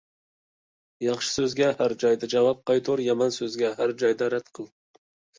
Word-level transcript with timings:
ياخشى 1.07 1.27
سۆزگە 1.33 1.67
ھەر 1.81 1.93
جايدا 2.03 2.29
جاۋاب 2.33 2.63
قايتۇر، 2.69 3.03
يامان 3.09 3.35
سۆزنى 3.35 3.69
ھەر 3.83 3.93
جايدا 4.05 4.31
رەت 4.35 4.49
قىل. 4.59 4.69